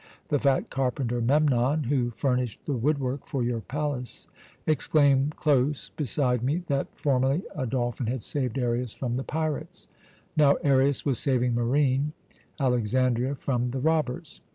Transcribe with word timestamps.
The 0.29 0.39
fat 0.39 0.71
carpenter, 0.71 1.21
Memnon 1.21 1.83
who 1.83 2.09
furnished 2.09 2.65
the 2.65 2.73
wood 2.73 2.97
work 2.97 3.27
for 3.27 3.43
your 3.43 3.59
palace 3.61 4.27
exclaimed 4.65 5.35
close 5.35 5.89
beside 5.89 6.41
me 6.41 6.63
that 6.69 6.87
formerly 6.97 7.43
a 7.53 7.67
dolphin 7.67 8.07
had 8.07 8.23
saved 8.23 8.57
Arius 8.57 8.93
from 8.93 9.15
the 9.15 9.23
pirates; 9.23 9.87
now 10.35 10.55
Arius 10.63 11.05
was 11.05 11.19
saving 11.19 11.53
marine 11.53 12.13
Alexandria 12.59 13.35
from 13.35 13.69
the 13.69 13.79
robbers. 13.79 14.41